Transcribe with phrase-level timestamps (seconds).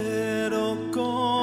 [0.00, 1.33] Quiero conocerte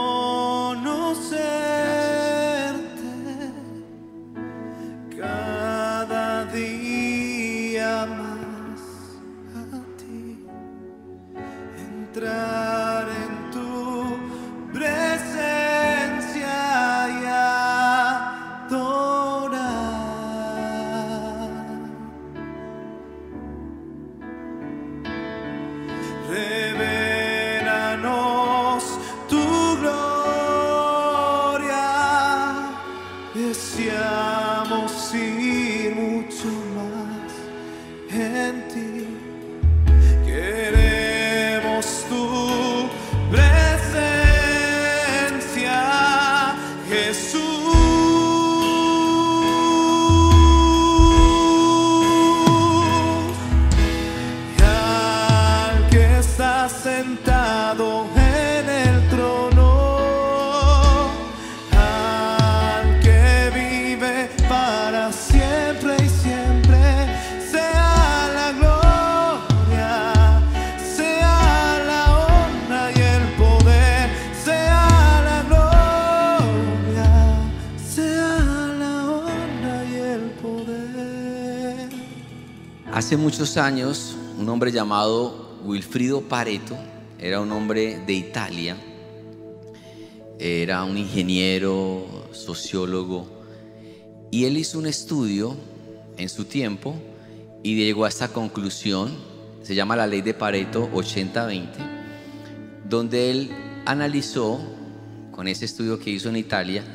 [83.11, 86.77] Hace muchos años, un hombre llamado Wilfrido Pareto,
[87.19, 88.77] era un hombre de Italia,
[90.39, 93.27] era un ingeniero, sociólogo,
[94.31, 95.57] y él hizo un estudio
[96.15, 96.95] en su tiempo
[97.63, 99.11] y llegó a esta conclusión,
[99.61, 101.67] se llama la ley de Pareto 80-20,
[102.87, 103.51] donde él
[103.85, 104.57] analizó,
[105.33, 106.85] con ese estudio que hizo en Italia,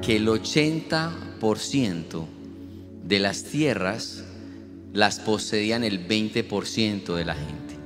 [0.00, 2.24] que el 80%
[3.04, 4.24] de las tierras
[4.92, 7.76] las poseían el 20% de la gente.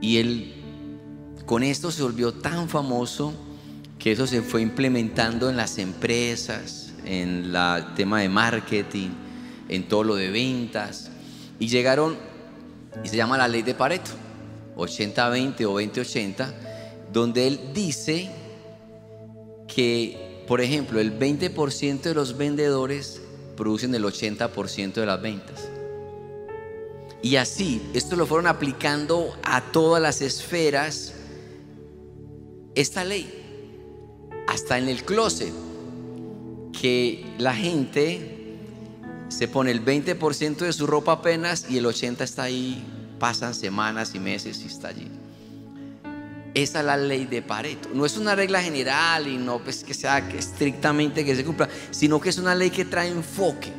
[0.00, 0.54] Y él
[1.46, 3.34] con esto se volvió tan famoso
[3.98, 9.10] que eso se fue implementando en las empresas, en el tema de marketing,
[9.68, 11.10] en todo lo de ventas.
[11.58, 12.16] Y llegaron,
[13.04, 14.12] y se llama la ley de Pareto,
[14.76, 16.52] 80-20 o 20-80,
[17.12, 18.30] donde él dice
[19.66, 23.20] que, por ejemplo, el 20% de los vendedores
[23.60, 25.68] producen el 80% de las ventas.
[27.20, 31.12] Y así, esto lo fueron aplicando a todas las esferas,
[32.74, 33.28] esta ley,
[34.48, 35.52] hasta en el closet,
[36.72, 38.56] que la gente
[39.28, 42.82] se pone el 20% de su ropa apenas y el 80% está ahí,
[43.18, 45.19] pasan semanas y meses y está allí.
[46.54, 47.90] Esa es la ley de Pareto.
[47.94, 52.20] No es una regla general y no pues que sea estrictamente que se cumpla, sino
[52.20, 53.72] que es una ley que trae enfoque.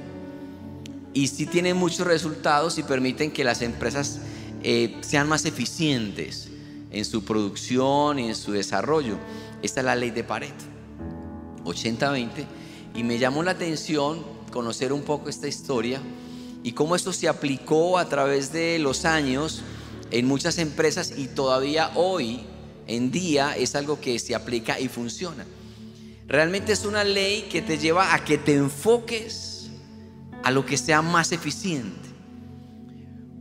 [1.13, 4.19] Y sí tiene muchos resultados y permiten que las empresas
[4.63, 6.49] eh, sean más eficientes
[6.91, 9.17] en su producción y en su desarrollo.
[9.61, 10.63] Esta es la ley de Pareto,
[11.65, 12.29] 80-20.
[12.95, 16.01] Y me llamó la atención conocer un poco esta historia
[16.63, 19.61] y cómo esto se aplicó a través de los años
[20.11, 22.41] en muchas empresas y todavía hoy
[22.87, 25.45] en día es algo que se aplica y funciona.
[26.27, 29.69] Realmente es una ley que te lleva a que te enfoques
[30.43, 32.09] a lo que sea más eficiente.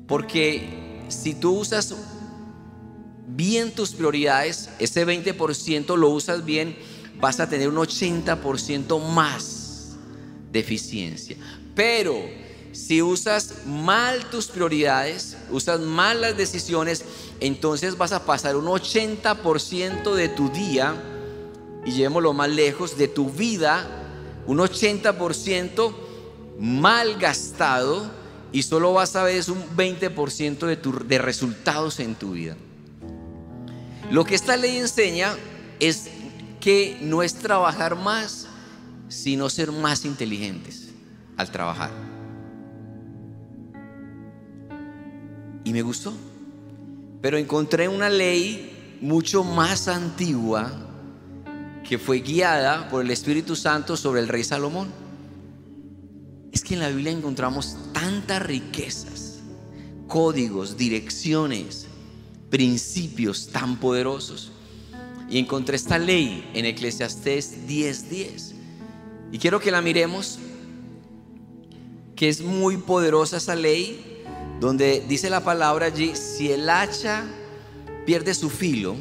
[0.07, 1.95] Porque si tú usas
[3.29, 6.77] bien tus prioridades, ese 20% lo usas bien,
[7.21, 9.97] vas a tener un 80% más
[10.51, 11.37] de eficiencia.
[11.75, 12.19] Pero
[12.73, 17.05] si usas mal tus prioridades, usas mal las decisiones,
[17.41, 20.95] entonces vas a pasar un 80% de tu día,
[21.85, 23.87] y llevémoslo más lejos, de tu vida,
[24.47, 25.95] un 80%
[26.59, 28.11] mal gastado,
[28.53, 32.57] y solo vas a ver un 20% de, tu, de resultados en tu vida.
[34.11, 35.37] Lo que esta ley enseña
[35.79, 36.09] es
[36.61, 38.47] que no es trabajar más,
[39.09, 40.89] sino ser más inteligentes
[41.37, 42.10] al trabajar.
[45.65, 46.13] Y me gustó.
[47.21, 50.73] Pero encontré una ley mucho más antigua
[51.89, 54.89] que fue guiada por el Espíritu Santo sobre el rey Salomón.
[56.53, 59.41] Es que en la Biblia encontramos tantas riquezas,
[60.07, 61.87] códigos, direcciones,
[62.49, 64.53] principios tan poderosos.
[65.29, 68.55] Y encontré esta ley en Eclesiastés 10:10.
[69.33, 70.39] Y quiero que la miremos,
[72.17, 74.20] que es muy poderosa esa ley,
[74.61, 77.25] donde dice la palabra allí, si el hacha
[78.05, 78.95] pierde su filo,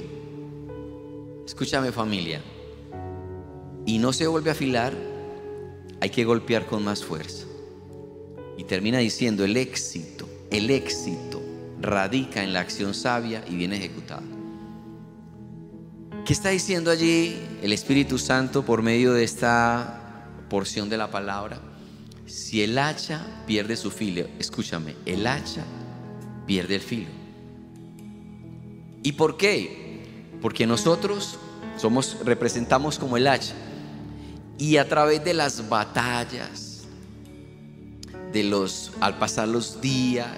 [1.45, 2.41] escúchame familia,
[3.85, 4.93] y no se vuelve a afilar,
[5.99, 7.45] hay que golpear con más fuerza.
[8.57, 11.41] Y termina diciendo, el éxito, el éxito
[11.81, 14.23] radica en la acción sabia y bien ejecutada.
[16.25, 21.68] ¿Qué está diciendo allí el Espíritu Santo por medio de esta porción de la palabra?
[22.29, 25.63] Si el hacha pierde su filo, escúchame, el hacha
[26.45, 27.09] pierde el filo.
[29.01, 30.29] ¿Y por qué?
[30.39, 31.39] Porque nosotros
[31.75, 33.55] somos representamos como el hacha
[34.59, 36.83] y a través de las batallas,
[38.31, 40.29] de los al pasar los días,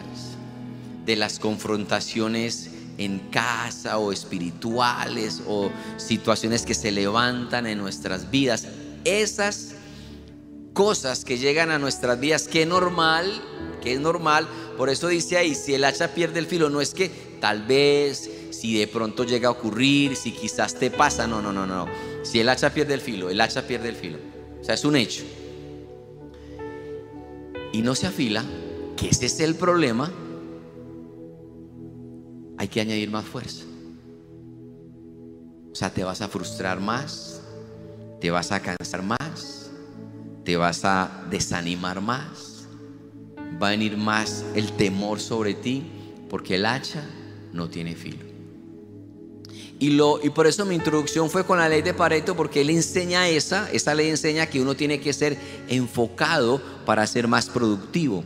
[1.06, 8.68] de las confrontaciones en casa o espirituales o situaciones que se levantan en nuestras vidas,
[9.04, 9.76] esas
[10.74, 13.42] cosas que llegan a nuestras vidas, que normal,
[13.82, 14.48] que es normal,
[14.78, 17.10] por eso dice ahí, si el hacha pierde el filo, no es que
[17.40, 21.66] tal vez, si de pronto llega a ocurrir, si quizás te pasa, no, no, no,
[21.66, 21.88] no.
[22.24, 24.18] Si el hacha pierde el filo, el hacha pierde el filo.
[24.60, 25.24] O sea, es un hecho.
[27.74, 28.44] Y no se afila,
[28.96, 30.12] que ese es el problema,
[32.58, 33.66] hay que añadir más fuerza.
[35.72, 37.42] O sea, te vas a frustrar más,
[38.20, 39.61] te vas a cansar más,
[40.44, 42.66] te vas a desanimar más,
[43.62, 45.84] va a venir más el temor sobre ti,
[46.30, 47.04] porque el hacha
[47.54, 48.32] no tiene filo.
[49.80, 52.70] Y, lo, y por eso mi introducción fue con la ley de Pareto, porque él
[52.70, 55.38] enseña esa, esa ley enseña que uno tiene que ser
[55.70, 58.24] enfocado para ser más productivo.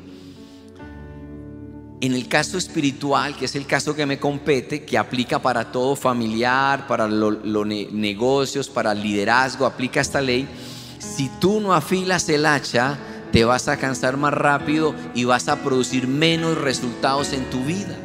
[2.01, 5.95] En el caso espiritual, que es el caso que me compete, que aplica para todo
[5.95, 10.45] familiar, para los negocios, para liderazgo, aplica esta ley.
[11.13, 12.97] Si tú no afilas el hacha,
[13.31, 17.95] te vas a cansar más rápido y vas a producir menos resultados en tu vida.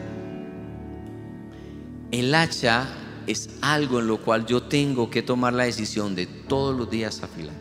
[2.10, 2.88] El hacha
[3.26, 7.22] es algo en lo cual yo tengo que tomar la decisión de todos los días
[7.22, 7.54] afilar.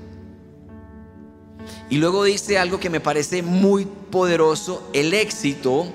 [1.89, 5.87] Y luego dice algo que me parece muy poderoso, el éxito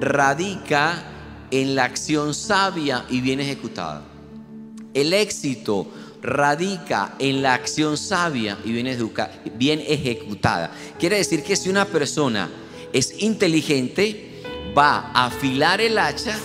[0.00, 1.02] radica
[1.50, 4.02] en la acción sabia y bien ejecutada.
[4.94, 5.88] El éxito
[6.24, 8.98] radica en la acción sabia y bien,
[9.54, 10.72] bien ejecutada.
[10.98, 12.48] Quiere decir que si una persona
[12.92, 14.42] es inteligente,
[14.76, 16.36] va a afilar el hacha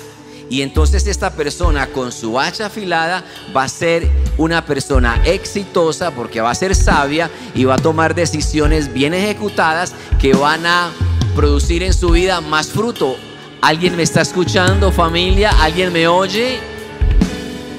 [0.49, 3.23] y entonces esta persona con su hacha afilada
[3.55, 8.13] va a ser una persona exitosa porque va a ser sabia y va a tomar
[8.13, 10.91] decisiones bien ejecutadas que van a
[11.35, 13.15] producir en su vida más fruto
[13.61, 15.51] ¿Alguien me está escuchando, familia?
[15.61, 16.78] ¿Alguien me oye?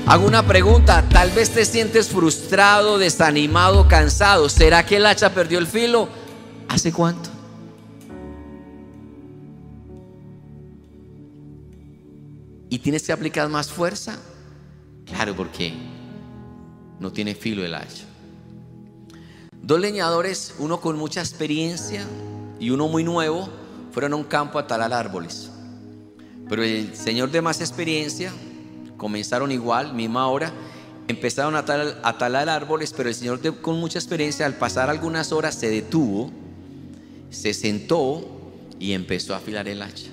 [0.07, 4.49] Hago una pregunta, tal vez te sientes frustrado, desanimado, cansado.
[4.49, 6.09] ¿Será que el hacha perdió el filo?
[6.69, 7.31] ¿Hace cuánto?
[12.69, 14.19] ¿Y tienes que aplicar más fuerza?
[15.05, 15.75] Claro, porque
[17.01, 18.05] no tiene filo el hacha.
[19.63, 22.05] Dos leñadores, uno con mucha experiencia
[22.59, 23.49] y uno muy nuevo,
[23.93, 25.51] fueron a un campo a talar árboles.
[26.49, 28.33] Pero el Señor de más experiencia,
[29.01, 30.53] comenzaron igual, misma hora,
[31.09, 35.71] empezaron a talar, árboles, pero el Señor con mucha experiencia, al pasar algunas horas, se
[35.71, 36.31] detuvo,
[37.31, 40.11] se sentó y empezó a afilar el hacha.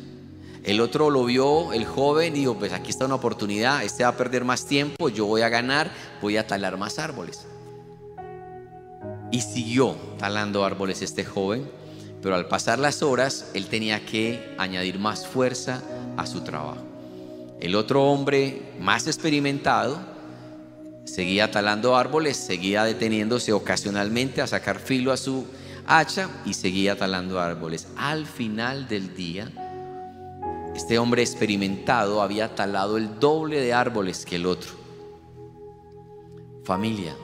[0.64, 4.10] El otro lo vio, el joven, y dijo, pues aquí está una oportunidad, este va
[4.12, 5.92] a perder más tiempo, yo voy a ganar,
[6.22, 7.46] voy a talar más árboles.
[9.32, 11.70] Y siguió talando árboles este joven,
[12.22, 15.84] pero al pasar las horas, él tenía que añadir más fuerza,
[16.16, 16.87] a su trabajo.
[17.60, 20.00] El otro hombre más experimentado
[21.06, 25.46] seguía talando árboles, seguía deteniéndose ocasionalmente a sacar filo a su
[25.88, 27.88] hacha y seguía talando árboles.
[27.98, 29.52] Al final del día,
[30.76, 34.72] este hombre experimentado había talado el doble de árboles que el otro.
[36.64, 37.16] Familia,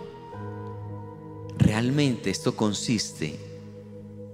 [1.57, 3.37] realmente esto consiste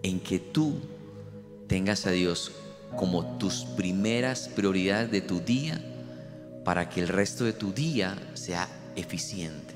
[0.04, 0.76] en que tú
[1.68, 2.52] tengas a Dios
[2.98, 5.82] como tus primeras prioridades de tu día
[6.64, 9.74] para que el resto de tu día sea eficiente,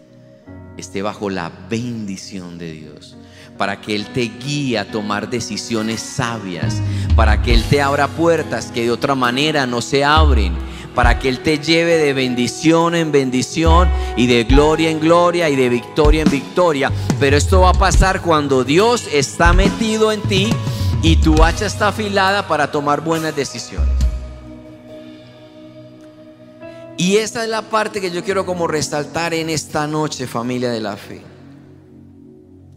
[0.77, 3.17] esté bajo la bendición de Dios,
[3.57, 6.81] para que Él te guíe a tomar decisiones sabias,
[7.15, 10.53] para que Él te abra puertas que de otra manera no se abren,
[10.93, 15.55] para que Él te lleve de bendición en bendición y de gloria en gloria y
[15.55, 16.91] de victoria en victoria.
[17.19, 20.49] Pero esto va a pasar cuando Dios está metido en ti
[21.03, 23.89] y tu hacha está afilada para tomar buenas decisiones.
[26.97, 30.79] Y esa es la parte que yo quiero como resaltar en esta noche, familia de
[30.79, 31.21] la fe.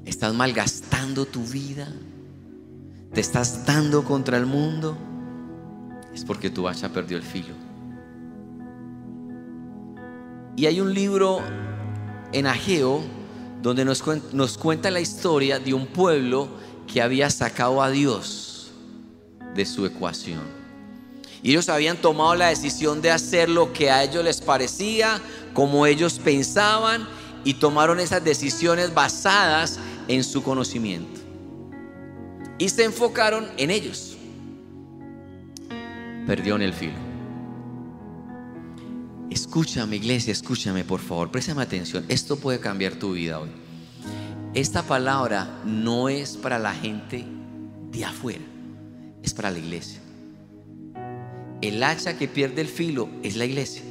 [0.05, 1.87] Estás malgastando tu vida,
[3.13, 4.99] te estás dando contra el mundo,
[6.13, 7.55] es porque tu hacha perdió el filo.
[10.57, 11.39] Y hay un libro
[12.33, 13.03] en Ageo
[13.63, 14.03] donde nos,
[14.33, 18.71] nos cuenta la historia de un pueblo que había sacado a Dios
[19.55, 20.43] de su ecuación.
[21.43, 25.21] Y ellos habían tomado la decisión de hacer lo que a ellos les parecía,
[25.53, 27.07] como ellos pensaban,
[27.45, 29.79] y tomaron esas decisiones basadas
[30.09, 31.21] en su conocimiento.
[32.59, 34.17] Y se enfocaron en ellos.
[36.27, 36.95] Perdieron el filo.
[39.31, 42.05] Escúchame, iglesia, escúchame, por favor, préstame atención.
[42.09, 43.51] Esto puede cambiar tu vida hoy.
[44.57, 47.27] Esta palabra no es para la gente
[47.93, 48.41] de afuera,
[49.23, 50.01] es para la iglesia.
[51.61, 53.83] El hacha que pierde el filo es la iglesia.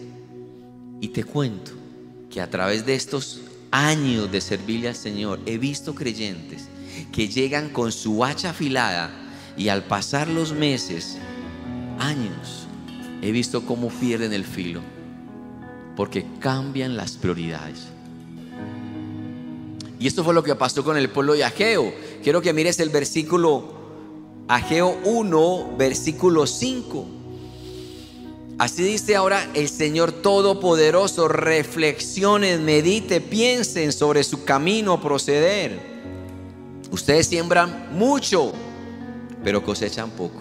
[1.02, 1.70] Y te cuento
[2.32, 6.68] que a través de estos años de servirle al Señor he visto creyentes
[7.12, 9.12] que llegan con su hacha afilada
[9.56, 11.20] y al pasar los meses,
[12.00, 12.66] años,
[13.22, 14.82] he visto cómo pierden el filo
[15.96, 17.95] porque cambian las prioridades.
[20.06, 21.92] Y esto fue lo que pasó con el pueblo de Ageo.
[22.22, 23.74] Quiero que mires el versículo
[24.48, 27.08] Ageo 1, versículo 5.
[28.60, 35.80] Así dice ahora el Señor Todopoderoso, reflexionen, medite, piensen sobre su camino proceder.
[36.92, 38.54] Ustedes siembran mucho,
[39.44, 40.40] pero cosechan poco.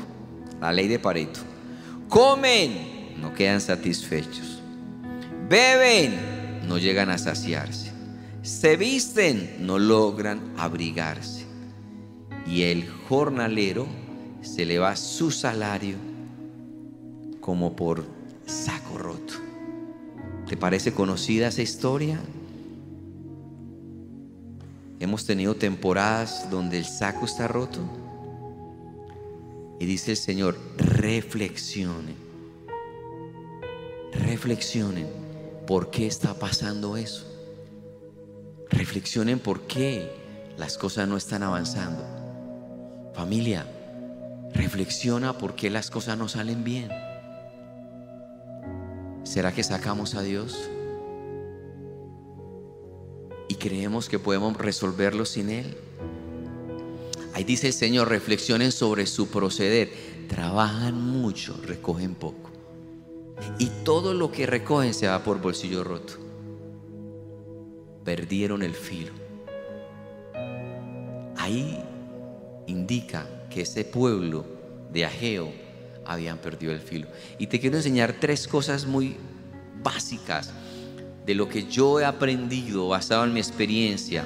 [0.60, 1.40] La ley de Pareto.
[2.10, 4.58] Comen, no quedan satisfechos
[5.48, 7.93] Beben, no llegan a saciarse.
[8.44, 11.46] Se visten, no logran abrigarse.
[12.46, 13.86] Y el jornalero
[14.42, 15.96] se le va su salario
[17.40, 18.04] como por
[18.44, 19.32] saco roto.
[20.46, 22.20] ¿Te parece conocida esa historia?
[25.00, 27.80] Hemos tenido temporadas donde el saco está roto.
[29.80, 32.16] Y dice el Señor, reflexionen.
[34.12, 35.06] Reflexionen
[35.66, 37.33] por qué está pasando eso.
[38.74, 40.10] Reflexionen por qué
[40.56, 42.04] las cosas no están avanzando.
[43.14, 43.66] Familia,
[44.52, 46.90] reflexiona por qué las cosas no salen bien.
[49.22, 50.68] ¿Será que sacamos a Dios?
[53.48, 55.76] Y creemos que podemos resolverlo sin Él.
[57.32, 59.92] Ahí dice el Señor, reflexionen sobre su proceder.
[60.28, 62.54] Trabajan mucho, recogen poco
[63.58, 66.23] y todo lo que recogen se va por bolsillo roto.
[68.04, 69.12] Perdieron el filo.
[71.36, 71.82] Ahí
[72.66, 74.44] indica que ese pueblo
[74.92, 75.52] de Ageo
[76.04, 77.08] habían perdido el filo.
[77.38, 79.16] Y te quiero enseñar tres cosas muy
[79.82, 80.52] básicas
[81.26, 84.24] de lo que yo he aprendido basado en mi experiencia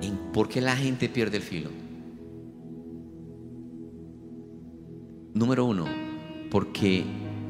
[0.00, 1.70] en por qué la gente pierde el filo.
[5.32, 5.86] Número uno,
[6.50, 7.04] porque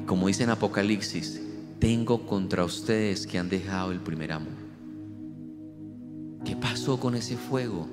[0.07, 1.43] como dice en Apocalipsis,
[1.79, 4.63] tengo contra ustedes que han dejado el primer amor.
[6.45, 7.89] ¿Qué pasó con ese fuego?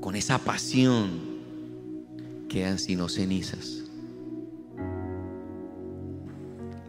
[0.00, 1.32] Con esa pasión.
[2.48, 3.82] Quedan sino cenizas.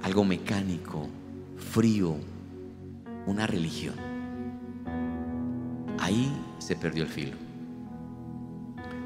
[0.03, 1.07] Algo mecánico,
[1.57, 2.15] frío,
[3.25, 3.95] una religión.
[5.99, 7.37] Ahí se perdió el filo.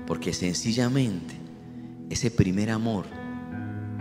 [0.06, 1.36] Porque sencillamente
[2.10, 3.06] ese primer amor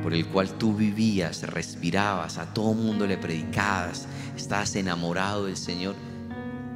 [0.02, 5.94] por el cual tú vivías, respirabas, a todo mundo le predicabas, estabas enamorado del Señor,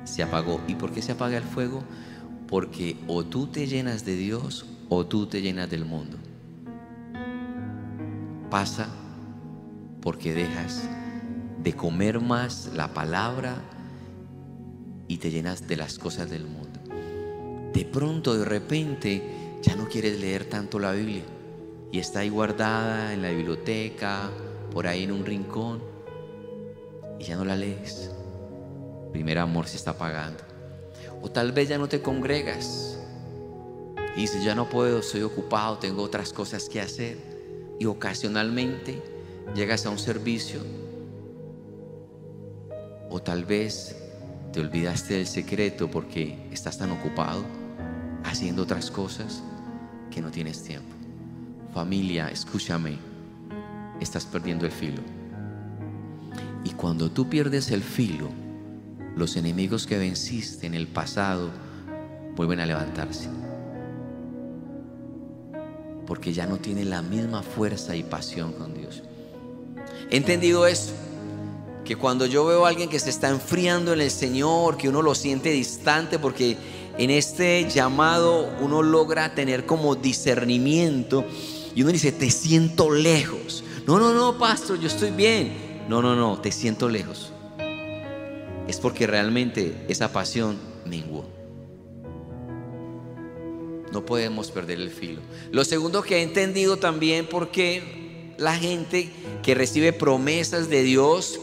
[0.04, 0.60] se apagó.
[0.66, 1.82] ¿Y por qué se apaga el fuego?
[2.48, 6.16] Porque o tú te llenas de Dios o tú te llenas del mundo.
[8.50, 8.88] Pasa
[10.00, 10.88] porque dejas
[11.62, 13.56] de comer más la palabra
[15.06, 16.80] y te llenas de las cosas del mundo.
[17.72, 19.22] De pronto, de repente,
[19.62, 21.22] ya no quieres leer tanto la Biblia
[21.92, 24.30] y está ahí guardada en la biblioteca,
[24.72, 25.82] por ahí en un rincón,
[27.18, 28.10] y ya no la lees.
[29.12, 30.42] Primer amor se está apagando.
[31.22, 32.98] O tal vez ya no te congregas
[34.16, 37.16] y dices, ya no puedo, estoy ocupado, tengo otras cosas que hacer.
[37.78, 39.02] Y ocasionalmente
[39.54, 40.60] llegas a un servicio
[43.08, 43.96] o tal vez
[44.52, 47.44] te olvidaste del secreto porque estás tan ocupado
[48.24, 49.42] haciendo otras cosas
[50.10, 50.94] que no tienes tiempo.
[51.74, 52.98] Familia, escúchame,
[54.00, 55.02] estás perdiendo el filo.
[56.64, 58.28] Y cuando tú pierdes el filo,
[59.16, 61.50] los enemigos que venciste en el pasado
[62.36, 63.28] vuelven a levantarse.
[66.06, 69.02] Porque ya no tienen la misma fuerza y pasión con Dios.
[70.10, 70.92] He entendido eso.
[71.84, 75.02] Que cuando yo veo a alguien que se está enfriando en el Señor, que uno
[75.02, 76.56] lo siente distante porque
[76.98, 81.24] en este llamado uno logra tener como discernimiento
[81.74, 83.64] y uno dice, te siento lejos.
[83.86, 85.84] No, no, no, pastor, yo estoy bien.
[85.88, 87.32] No, no, no, te siento lejos.
[88.70, 91.24] Es porque realmente esa pasión menguó.
[93.90, 95.20] No podemos perder el filo.
[95.50, 99.10] Lo segundo que he entendido también porque la gente
[99.42, 101.40] que recibe promesas de Dios,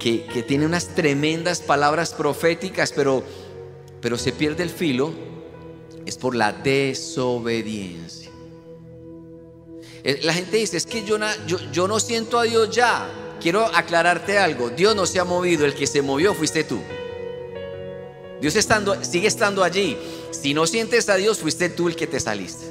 [0.00, 3.22] que, que tiene unas tremendas palabras proféticas, pero,
[4.00, 5.12] pero se pierde el filo,
[6.04, 8.32] es por la desobediencia.
[10.02, 13.08] Eh, La gente dice, es que yo, yo, yo no siento a Dios ya.
[13.42, 16.78] Quiero aclararte algo, Dios no se ha movido, el que se movió fuiste tú.
[18.40, 19.96] Dios estando, sigue estando allí.
[20.30, 22.66] Si no sientes a Dios, fuiste tú el que te saliste.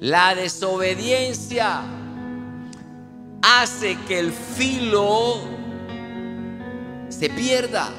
[0.00, 1.82] La desobediencia
[3.42, 5.40] hace que el filo
[7.10, 7.90] se pierda.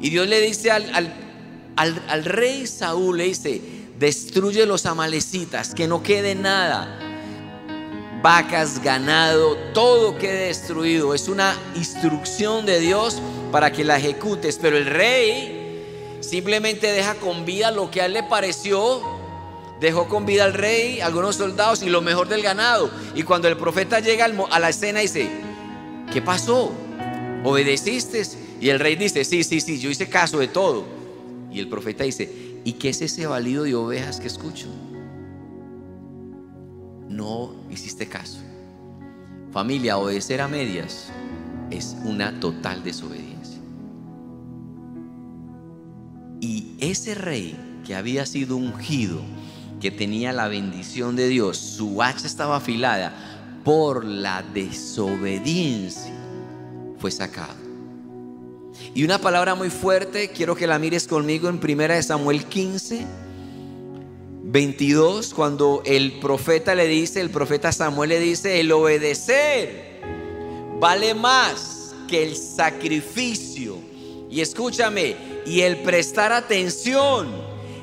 [0.00, 1.12] Y Dios le dice al,
[1.76, 3.60] al- rey Saúl, le dice,
[3.98, 7.09] destruye los amalecitas, que no quede nada.
[8.22, 11.14] Vacas, ganado, todo quede destruido.
[11.14, 14.58] Es una instrucción de Dios para que la ejecutes.
[14.60, 19.00] Pero el rey simplemente deja con vida lo que a él le pareció.
[19.80, 22.90] Dejó con vida al rey, algunos soldados y lo mejor del ganado.
[23.14, 25.30] Y cuando el profeta llega a la escena dice,
[26.12, 26.70] ¿qué pasó?
[27.42, 28.22] ¿Obedeciste?
[28.60, 30.84] Y el rey dice, sí, sí, sí, yo hice caso de todo.
[31.50, 32.30] Y el profeta dice,
[32.62, 34.66] ¿y qué es ese balido de ovejas que escucho?
[37.20, 38.38] No hiciste caso.
[39.52, 41.08] Familia, obedecer a medias
[41.70, 43.60] es una total desobediencia.
[46.40, 49.20] Y ese rey que había sido ungido,
[49.82, 53.12] que tenía la bendición de Dios, su hacha estaba afilada
[53.64, 56.14] por la desobediencia,
[56.96, 57.52] fue sacado.
[58.94, 63.04] Y una palabra muy fuerte, quiero que la mires conmigo en 1 Samuel 15,
[64.52, 70.00] 22, cuando el profeta le dice, el profeta Samuel le dice, el obedecer
[70.80, 73.76] vale más que el sacrificio.
[74.28, 75.14] Y escúchame,
[75.46, 77.28] y el prestar atención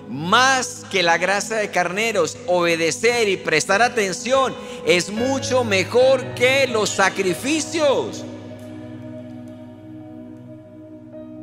[0.10, 4.54] más que la grasa de carneros, obedecer y prestar atención
[4.86, 8.26] es mucho mejor que los sacrificios.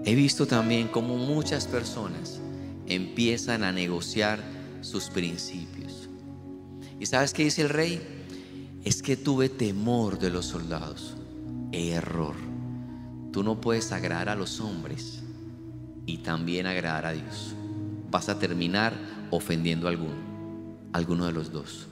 [0.04, 2.40] He visto también cómo muchas personas
[2.86, 4.53] empiezan a negociar
[4.84, 6.08] sus principios.
[7.00, 8.00] ¿Y sabes qué dice el rey?
[8.84, 11.16] Es que tuve temor de los soldados.
[11.72, 12.36] Error.
[13.32, 15.22] Tú no puedes agradar a los hombres
[16.06, 17.54] y también agradar a Dios.
[18.10, 18.92] Vas a terminar
[19.30, 20.14] ofendiendo a alguno,
[20.92, 21.88] alguno de los dos.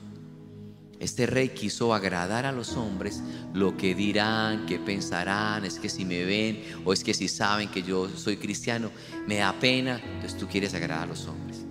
[1.00, 3.24] Este rey quiso agradar a los hombres,
[3.54, 7.68] lo que dirán, que pensarán, es que si me ven o es que si saben
[7.70, 8.90] que yo soy cristiano,
[9.26, 11.61] me da pena, entonces tú quieres agradar a los hombres.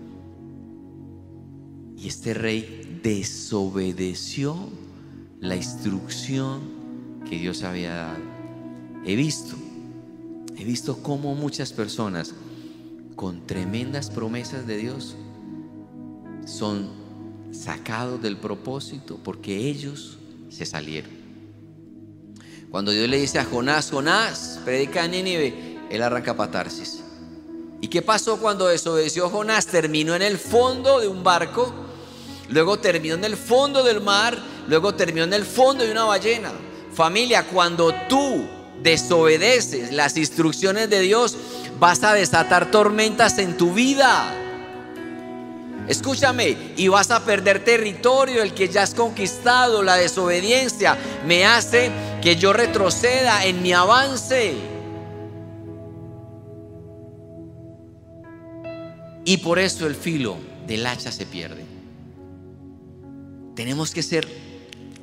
[2.01, 4.57] Y este rey desobedeció
[5.39, 6.61] la instrucción
[7.29, 8.23] que Dios había dado.
[9.05, 9.55] He visto,
[10.57, 12.33] he visto cómo muchas personas
[13.15, 15.15] con tremendas promesas de Dios
[16.47, 16.89] son
[17.51, 20.17] sacados del propósito porque ellos
[20.49, 21.11] se salieron.
[22.71, 27.03] Cuando Dios le dice a Jonás, Jonás, predica en Nínive, él arranca patarsis.
[27.79, 29.67] ¿Y qué pasó cuando desobedeció Jonás?
[29.67, 31.90] Terminó en el fondo de un barco,
[32.51, 34.37] luego terminó en el fondo del mar,
[34.67, 36.51] luego terminó en el fondo de una ballena.
[36.93, 38.45] Familia, cuando tú
[38.83, 41.37] desobedeces las instrucciones de Dios,
[41.79, 44.37] vas a desatar tormentas en tu vida.
[45.87, 51.91] Escúchame, y vas a perder territorio, el que ya has conquistado, la desobediencia me hace
[52.21, 54.53] que yo retroceda en mi avance.
[59.25, 60.37] Y por eso el filo
[60.67, 61.70] del hacha se pierde.
[63.55, 64.27] Tenemos que ser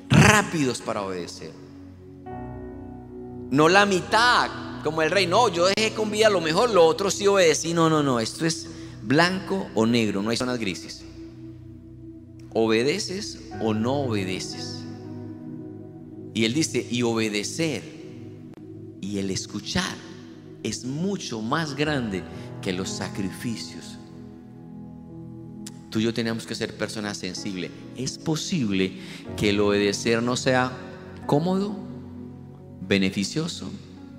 [0.08, 1.52] rápidos para obedecer.
[3.50, 5.26] No la mitad, como el rey.
[5.26, 7.74] No, yo dejé con vida lo mejor, lo otro sí obedecí.
[7.74, 8.20] No, no, no.
[8.20, 8.68] Esto es
[9.02, 11.04] blanco o negro, no hay zonas grises.
[12.52, 14.84] ¿Obedeces o no obedeces?
[16.34, 17.82] Y él dice, y obedecer
[19.00, 19.96] y el escuchar
[20.62, 22.22] es mucho más grande
[22.62, 23.97] que los sacrificios.
[25.90, 27.70] Tú y yo tenemos que ser personas sensibles.
[27.96, 28.98] Es posible
[29.36, 30.72] que el obedecer no sea
[31.26, 31.76] cómodo,
[32.80, 33.70] beneficioso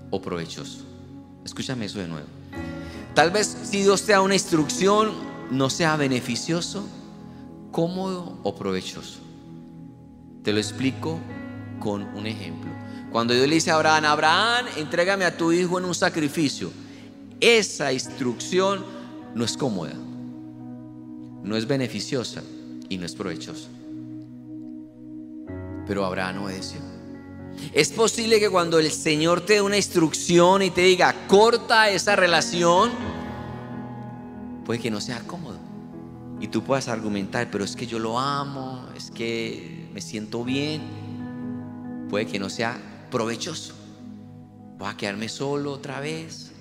[0.10, 0.86] o provechoso.
[1.46, 2.28] Escúchame eso de nuevo.
[3.14, 5.12] Tal vez si Dios te da una instrucción,
[5.52, 6.88] no sea beneficioso,
[7.72, 9.20] cómodo o provechoso.
[10.44, 11.20] Te lo explico
[11.80, 12.72] con un ejemplo.
[13.12, 16.72] Cuando Dios le dice a Abraham, Abraham, entrégame a tu hijo en un sacrificio.
[17.40, 18.86] Esa instrucción
[19.34, 19.94] no es cómoda,
[21.43, 22.41] no es beneficiosa
[22.89, 23.69] y no es provechosa.
[25.88, 26.80] Pero Abraham obedeció.
[27.73, 32.15] Es posible que cuando el Señor te dé una instrucción y te diga, corta esa
[32.15, 32.91] relación,
[34.65, 35.58] puede que no sea cómodo.
[36.41, 40.82] y tú puedas argumentar, pero es que yo lo amo, es que me siento bien,
[42.10, 42.80] puede que no sea
[43.12, 43.73] provechoso.
[44.78, 46.54] Voy a quedarme solo otra vez.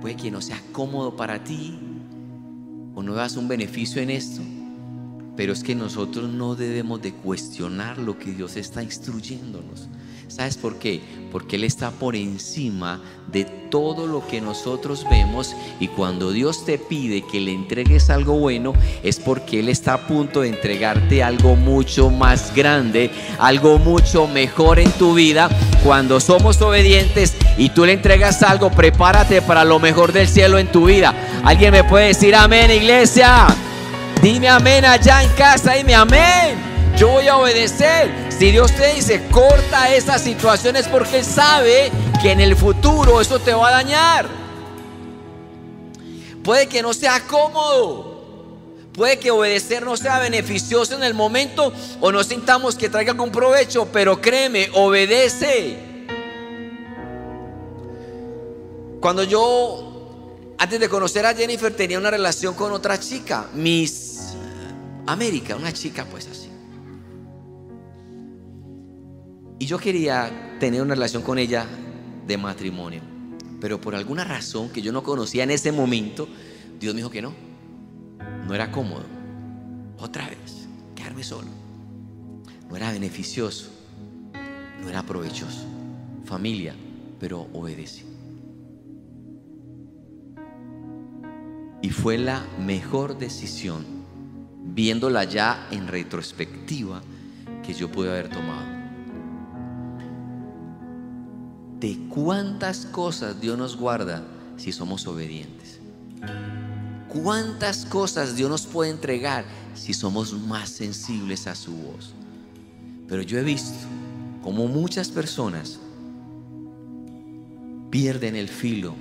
[0.00, 1.85] Puede que no sea cómodo para ti
[2.96, 4.40] o no veas un beneficio en esto.
[5.36, 9.86] Pero es que nosotros no debemos de cuestionar lo que Dios está instruyéndonos.
[10.28, 11.00] ¿Sabes por qué?
[11.30, 16.78] Porque Él está por encima de todo lo que nosotros vemos y cuando Dios te
[16.78, 21.54] pide que le entregues algo bueno es porque Él está a punto de entregarte algo
[21.54, 25.48] mucho más grande, algo mucho mejor en tu vida.
[25.84, 30.70] Cuando somos obedientes y tú le entregas algo, prepárate para lo mejor del cielo en
[30.70, 31.14] tu vida.
[31.44, 33.46] ¿Alguien me puede decir amén, iglesia?
[34.20, 36.56] Dime amén allá en casa, dime amén.
[36.96, 38.10] Yo voy a obedecer.
[38.30, 41.90] Si Dios te dice, corta esas situaciones porque Él sabe
[42.20, 44.26] que en el futuro eso te va a dañar.
[46.42, 48.16] Puede que no sea cómodo.
[48.92, 53.30] Puede que obedecer no sea beneficioso en el momento o no sintamos que traiga algún
[53.30, 55.85] provecho, pero créeme, obedece.
[59.06, 64.34] Cuando yo, antes de conocer a Jennifer, tenía una relación con otra chica, Miss
[65.06, 66.48] América, una chica pues así.
[69.60, 71.66] Y yo quería tener una relación con ella
[72.26, 73.00] de matrimonio.
[73.60, 76.26] Pero por alguna razón que yo no conocía en ese momento,
[76.80, 77.32] Dios me dijo que no.
[78.44, 79.04] No era cómodo.
[80.00, 80.66] Otra vez,
[80.96, 81.46] quedarme solo.
[82.68, 83.70] No era beneficioso.
[84.82, 85.64] No era provechoso.
[86.24, 86.74] Familia,
[87.20, 88.15] pero obedecí.
[91.86, 93.86] Y fue la mejor decisión,
[94.74, 97.00] viéndola ya en retrospectiva,
[97.64, 98.66] que yo pude haber tomado
[101.78, 104.24] de cuántas cosas Dios nos guarda
[104.56, 105.78] si somos obedientes.
[107.06, 109.44] Cuántas cosas Dios nos puede entregar
[109.76, 112.14] si somos más sensibles a su voz.
[113.06, 113.78] Pero yo he visto
[114.42, 115.78] como muchas personas
[117.92, 118.96] pierden el filo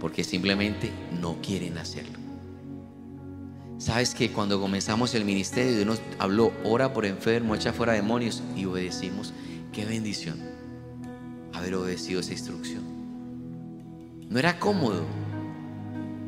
[0.00, 0.90] porque simplemente
[1.20, 2.18] no quieren hacerlo.
[3.78, 8.42] Sabes que cuando comenzamos el ministerio, Dios nos habló, ora por enfermo, echa fuera demonios
[8.54, 9.32] y obedecimos.
[9.72, 10.38] Qué bendición
[11.54, 12.82] haber obedecido esa instrucción.
[14.28, 15.04] No era cómodo,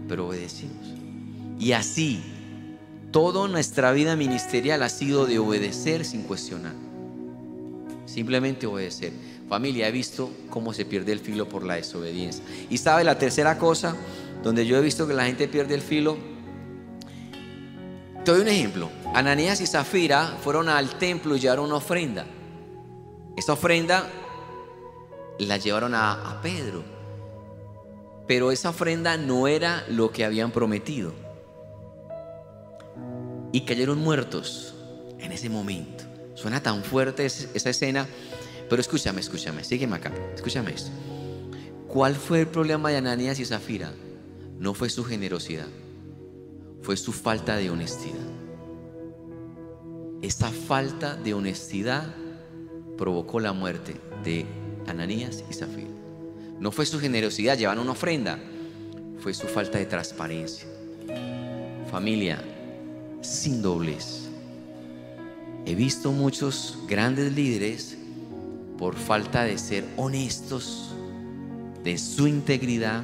[0.09, 0.95] pero obedecimos.
[1.59, 2.23] Y así,
[3.11, 6.75] toda nuestra vida ministerial ha sido de obedecer sin cuestionar.
[8.07, 9.13] Simplemente obedecer.
[9.49, 12.43] Familia, he visto cómo se pierde el filo por la desobediencia.
[12.71, 13.95] Y sabe la tercera cosa,
[14.43, 16.17] donde yo he visto que la gente pierde el filo.
[18.25, 18.91] Te doy un ejemplo.
[19.15, 22.27] Ananías y Zafira fueron al templo y llevaron una ofrenda.
[23.37, 24.09] Esta ofrenda
[25.39, 26.83] la llevaron a, Pedro.
[28.27, 31.13] Pero esa ofrenda no era lo que habían prometido.
[33.53, 34.75] Y cayeron muertos
[35.19, 36.05] en ese momento.
[36.35, 38.07] Suena tan fuerte esa escena.
[38.69, 40.13] Pero escúchame, escúchame, sígueme acá.
[40.35, 40.91] Escúchame esto.
[41.89, 43.93] ¿Cuál fue el problema de Ananías y Zafira?
[44.63, 45.67] No fue su generosidad,
[46.83, 48.29] fue su falta de honestidad.
[50.23, 52.15] Esta falta de honestidad
[52.97, 54.47] provocó la muerte de
[54.87, 55.91] Ananías y Zafira.
[56.61, 58.39] No fue su generosidad, llevan una ofrenda,
[59.19, 60.69] fue su falta de transparencia.
[61.91, 62.41] Familia,
[63.21, 64.29] sin doblez.
[65.67, 67.99] He visto muchos grandes líderes
[68.79, 70.95] por falta de ser honestos,
[71.83, 73.03] de su integridad,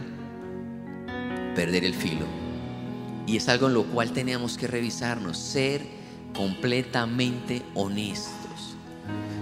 [1.58, 2.24] perder el filo.
[3.26, 5.84] Y es algo en lo cual tenemos que revisarnos, ser
[6.32, 8.76] completamente honestos.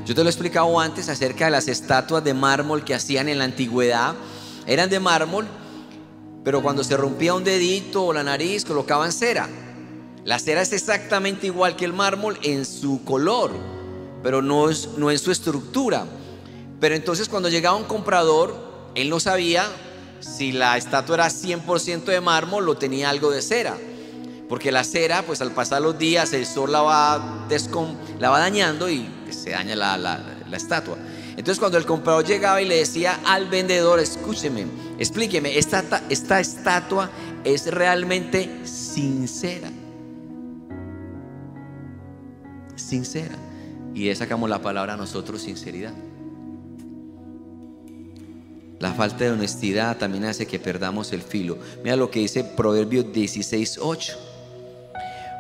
[0.07, 3.37] Yo te lo he explicado antes acerca de las estatuas de mármol que hacían en
[3.37, 4.15] la antigüedad.
[4.67, 5.47] Eran de mármol,
[6.43, 9.51] pero cuando se rompía un dedito o la nariz colocaban cera.
[10.25, 13.51] La cera es exactamente igual que el mármol en su color,
[14.23, 16.07] pero no, es, no en su estructura.
[16.81, 18.57] Pero entonces cuando llegaba un comprador,
[18.95, 19.67] él no sabía
[20.27, 23.77] si la estatua era 100% de mármol o tenía algo de cera.
[24.49, 27.47] Porque la cera, pues al pasar los días, el sol la va,
[28.19, 30.21] dañando y se daña la,
[30.53, 30.97] estatua.
[31.31, 34.67] Entonces cuando el comprador llegaba y le decía al vendedor, escúcheme,
[34.99, 37.11] explíqueme, esta, esta estatua
[37.45, 39.71] es realmente sincera.
[42.77, 43.35] Sincera.
[43.95, 45.93] Y de sacamos la palabra a nosotros sinceridad.
[48.79, 51.59] La falta de honestidad también hace que perdamos el filo.
[51.83, 54.19] Mira lo que dice Proverbios 16, 8.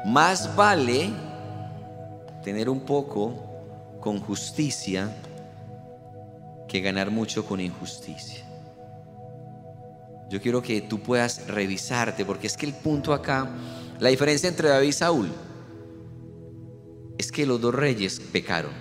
[0.06, 1.10] Más vale
[2.42, 3.34] tener un poco
[4.00, 5.14] con justicia
[6.68, 8.44] que ganar mucho con injusticia.
[10.28, 13.48] yo quiero que tú puedas revisarte, porque es que el punto acá,
[14.00, 15.32] la diferencia entre David y Saúl,
[17.18, 18.72] es que los dos reyes pecaron,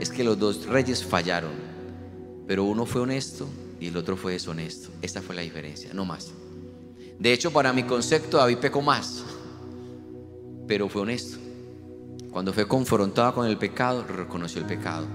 [0.00, 1.52] es que los dos reyes fallaron,
[2.48, 3.46] pero uno fue honesto
[3.78, 4.88] y el otro fue deshonesto.
[5.02, 6.32] Esta fue la diferencia, no más.
[7.18, 9.22] De hecho, para mi concepto, David pecó más,
[10.66, 11.36] pero fue honesto.
[12.32, 15.06] Cuando fue confrontado con el pecado, reconoció el pecado.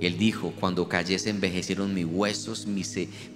[0.00, 2.82] Él dijo, cuando callé se envejecieron mis huesos, mi,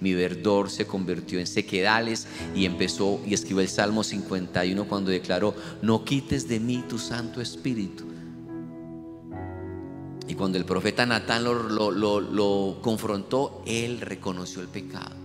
[0.01, 5.55] mi, verdor se convirtió en sequedales y empezó y escribió el Salmo 51 cuando declaró,
[5.81, 8.16] no quites de mí tu Santo Espíritu.
[10.27, 15.15] Y cuando el profeta Natán lo, confrontó, él reconoció el pecado.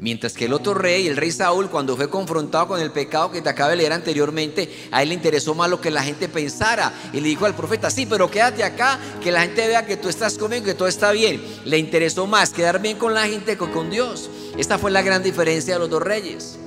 [0.00, 3.42] Mientras que el otro rey, el rey Saúl, cuando fue confrontado con el pecado que
[3.42, 6.92] te acabé de leer anteriormente, a él le interesó más lo que la gente pensara.
[7.12, 10.08] Y le dijo al profeta, sí, pero quédate acá, que la gente vea que tú
[10.08, 11.42] estás conmigo, que todo está bien.
[11.66, 14.30] Le interesó más quedar bien con la gente que con Dios.
[14.56, 16.58] Esta fue la gran diferencia de los dos reyes.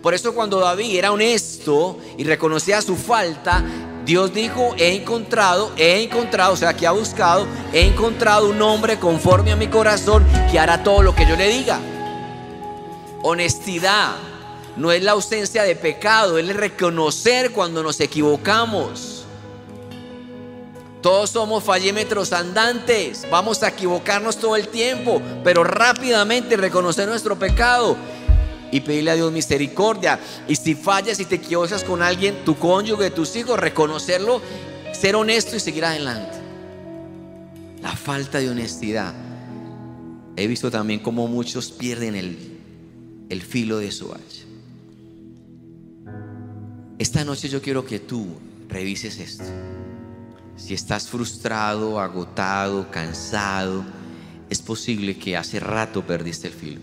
[0.00, 3.64] Por eso cuando David era honesto y reconocía su falta,
[4.08, 8.98] Dios dijo, he encontrado, he encontrado, o sea, que ha buscado, he encontrado un hombre
[8.98, 11.78] conforme a mi corazón que hará todo lo que yo le diga.
[13.22, 14.16] Honestidad
[14.76, 19.26] no es la ausencia de pecado, es el reconocer cuando nos equivocamos.
[21.02, 27.94] Todos somos fallímetros andantes, vamos a equivocarnos todo el tiempo, pero rápidamente reconocer nuestro pecado
[28.70, 30.18] y pedirle a Dios misericordia.
[30.46, 34.40] Y si fallas y te equivocas con alguien, tu cónyuge, tus hijos, reconocerlo,
[34.92, 36.36] ser honesto y seguir adelante.
[37.82, 39.14] La falta de honestidad.
[40.36, 42.58] He visto también cómo muchos pierden el
[43.28, 44.44] el filo de su hacha.
[46.98, 48.26] Esta noche yo quiero que tú
[48.68, 49.44] revises esto.
[50.56, 53.84] Si estás frustrado, agotado, cansado,
[54.50, 56.80] es posible que hace rato perdiste el filo.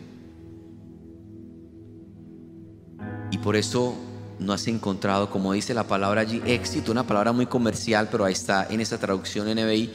[3.35, 3.93] Y por eso
[4.39, 8.31] no has encontrado, como dice la palabra allí, éxito, una palabra muy comercial, pero ahí
[8.31, 9.91] está en esa traducción NBI,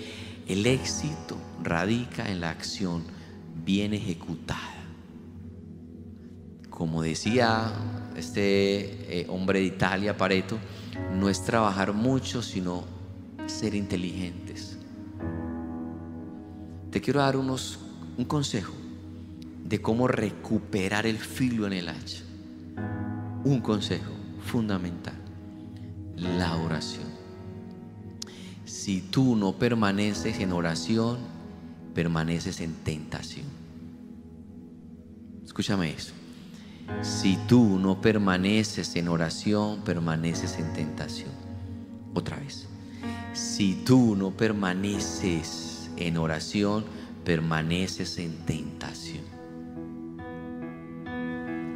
[0.46, 3.02] el éxito radica en la acción
[3.64, 4.80] bien ejecutada
[6.80, 7.70] como decía
[8.16, 10.58] este eh, hombre de Italia, Pareto,
[11.12, 12.84] no es trabajar mucho, sino
[13.44, 14.78] ser inteligentes.
[16.90, 17.80] Te quiero dar unos,
[18.16, 18.72] un consejo
[19.62, 22.24] de cómo recuperar el filo en el hacha.
[23.42, 24.12] Un consejo
[24.44, 25.14] fundamental,
[26.16, 27.08] la oración.
[28.66, 31.18] Si tú no permaneces en oración,
[31.94, 33.46] permaneces en tentación.
[35.44, 36.12] Escúchame eso.
[37.02, 41.30] Si tú no permaneces en oración, permaneces en tentación.
[42.14, 42.66] Otra vez.
[43.32, 46.84] Si tú no permaneces en oración,
[47.24, 49.39] permaneces en tentación.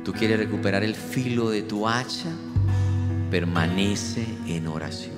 [0.05, 2.31] Tú quieres recuperar el filo de tu hacha,
[3.31, 5.15] permanece en oración.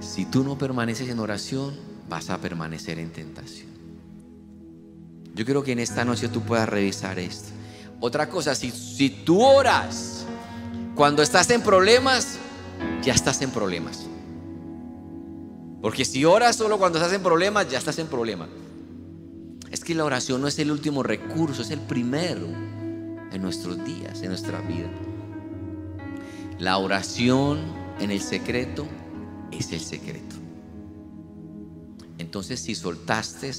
[0.00, 1.74] Si tú no permaneces en oración,
[2.08, 3.68] vas a permanecer en tentación.
[5.34, 7.48] Yo quiero que en esta noche tú puedas revisar esto.
[7.98, 10.24] Otra cosa, si, si tú oras
[10.94, 12.38] cuando estás en problemas,
[13.02, 14.06] ya estás en problemas.
[15.82, 18.48] Porque si oras solo cuando estás en problemas, ya estás en problemas.
[19.74, 22.46] Es que la oración no es el último recurso, es el primero
[23.32, 24.88] en nuestros días, en nuestra vida.
[26.60, 27.58] La oración
[27.98, 28.86] en el secreto
[29.50, 30.36] es el secreto.
[32.18, 33.50] Entonces, si soltaste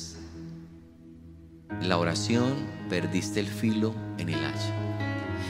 [1.81, 4.73] la oración, perdiste el filo en el hacha.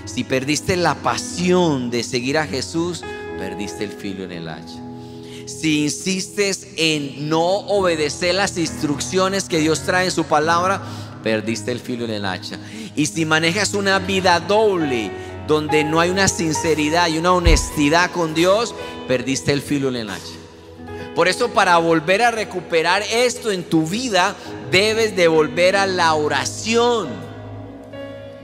[0.06, 3.04] Si perdiste la pasión de seguir a Jesús,
[3.38, 4.84] perdiste el filo en el hacha.
[5.45, 10.81] Si insistes en no obedecer las instrucciones que Dios trae en su palabra,
[11.23, 12.60] perdiste el filo en el hacha.
[12.95, 15.12] Y si manejas una vida doble,
[15.47, 18.73] donde no hay una sinceridad y una honestidad con Dios,
[19.08, 20.34] perdiste el filo en el hacha.
[21.15, 24.36] Por eso para volver a recuperar esto en tu vida,
[24.71, 27.08] debes de volver a la oración.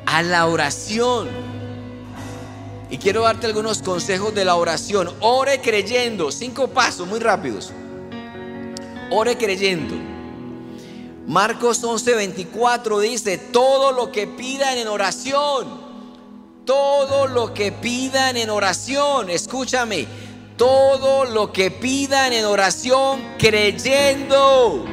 [0.05, 1.50] A la oración.
[2.91, 5.09] Y quiero darte algunos consejos de la oración.
[5.21, 6.31] Ore creyendo.
[6.31, 7.71] Cinco pasos muy rápidos.
[9.09, 9.95] Ore creyendo.
[11.25, 15.81] Marcos 11:24 dice, todo lo que pidan en oración,
[16.65, 20.07] todo lo que pidan en oración, escúchame,
[20.57, 24.85] todo lo que pidan en oración creyendo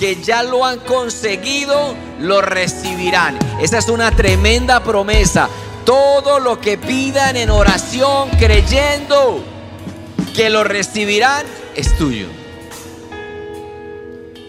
[0.00, 3.38] que ya lo han conseguido, lo recibirán.
[3.60, 5.50] Esa es una tremenda promesa.
[5.90, 9.42] Todo lo que pidan en oración creyendo
[10.36, 12.28] que lo recibirán es tuyo.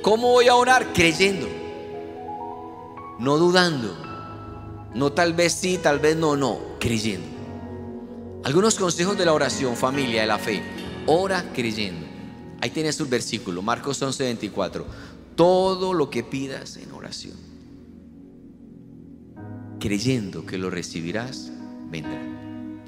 [0.03, 0.93] ¿Cómo voy a orar?
[0.93, 1.49] Creyendo.
[3.17, 3.97] no dudando,
[4.93, 7.25] no tal vez sí, tal vez no, no, creyendo.
[8.43, 10.61] Algunos consejos de la oración, familia, de la fe.
[11.07, 12.05] Ora creyendo.
[12.61, 14.85] Ahí tienes tu versículo, Marcos 11, 24.
[15.35, 17.50] Todo lo que pidas en oración,
[19.81, 21.51] creyendo que lo recibirás,
[21.89, 22.21] vendrá.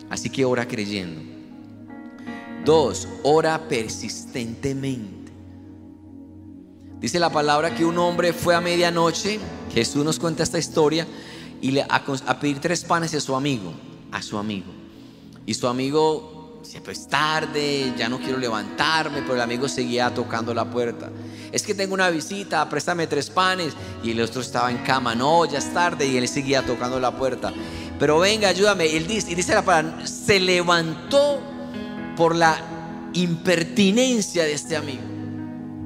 [0.10, 1.22] Así que ora creyendo.
[2.64, 5.34] Dos, ora persistentemente.
[7.02, 9.40] Dice la palabra que un hombre fue a medianoche,
[9.74, 11.06] Jesús nos cuenta esta historia,
[11.60, 11.96] y le, a,
[12.28, 13.74] a pedir tres panes a su amigo,
[14.12, 14.72] a su amigo.
[15.46, 20.54] Y su amigo, siempre es tarde, ya no quiero levantarme, pero el amigo seguía tocando
[20.54, 21.10] la puerta.
[21.52, 23.74] Es que tengo una visita, préstame tres panes.
[24.04, 27.12] Y el otro estaba en cama, no, ya es tarde, y él seguía tocando la
[27.12, 27.54] puerta.
[28.00, 28.96] Pero venga, ayúdame.
[28.96, 31.42] Él dice, y dice la palabra, se levantó
[32.16, 32.58] por la
[33.14, 35.04] impertinencia de este amigo.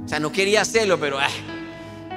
[0.06, 1.28] O sea, no quería hacerlo, pero ah,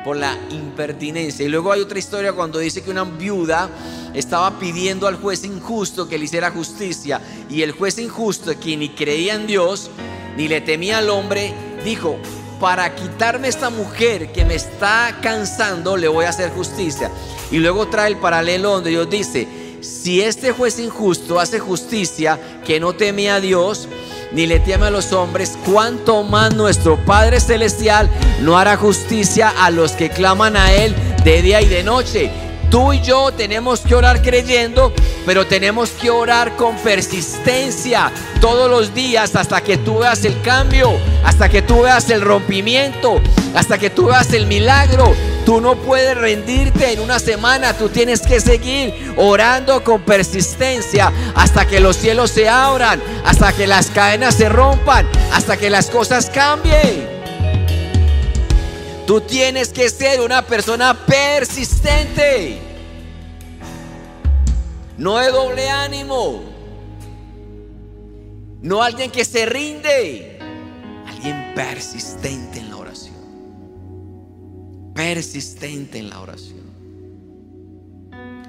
[0.05, 1.45] por la impertinencia.
[1.45, 3.69] Y luego hay otra historia cuando dice que una viuda
[4.15, 7.21] estaba pidiendo al juez injusto que le hiciera justicia.
[7.49, 9.91] Y el juez injusto, quien ni creía en Dios,
[10.37, 11.53] ni le temía al hombre,
[11.85, 12.19] dijo,
[12.61, 17.11] para quitarme esta mujer que me está cansando, le voy a hacer justicia.
[17.51, 19.49] Y luego trae el paralelo donde Dios dice,
[19.81, 23.89] si este juez injusto hace justicia que no teme a Dios,
[24.33, 28.09] ni le teme a los hombres, cuanto más nuestro Padre Celestial
[28.43, 30.95] no hará justicia a los que claman a Él
[31.25, 32.31] de día y de noche.
[32.71, 34.93] Tú y yo tenemos que orar creyendo,
[35.27, 40.93] pero tenemos que orar con persistencia todos los días hasta que tú veas el cambio,
[41.25, 43.21] hasta que tú veas el rompimiento,
[43.57, 45.13] hasta que tú veas el milagro.
[45.45, 51.67] Tú no puedes rendirte en una semana, tú tienes que seguir orando con persistencia hasta
[51.67, 56.31] que los cielos se abran, hasta que las cadenas se rompan, hasta que las cosas
[56.31, 57.20] cambien.
[59.11, 62.61] Tú tienes que ser una persona persistente.
[64.97, 66.45] No de doble ánimo.
[68.63, 70.39] No alguien que se rinde.
[71.09, 73.17] Alguien persistente en la oración.
[74.95, 76.61] Persistente en la oración.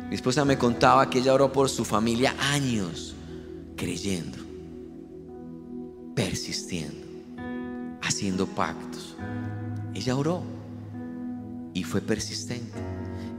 [0.09, 3.15] Mi esposa me contaba que ella oró por su familia años
[3.75, 4.37] creyendo,
[6.13, 7.07] persistiendo,
[8.03, 9.17] haciendo pactos.
[9.95, 10.50] Ella oró
[11.73, 12.79] y fue persistente.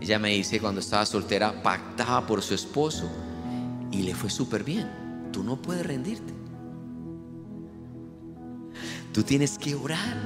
[0.00, 3.10] Ella me dice cuando estaba soltera, pactaba por su esposo
[3.90, 4.88] y le fue súper bien.
[5.32, 6.32] Tú no puedes rendirte.
[9.12, 10.16] Tú tienes que orar